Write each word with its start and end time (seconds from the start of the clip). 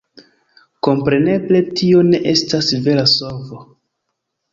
Kompreneble 0.85 1.61
tio 1.81 1.99
ne 2.07 2.21
estas 2.31 2.71
vera 2.87 3.05
solvo. 3.13 3.61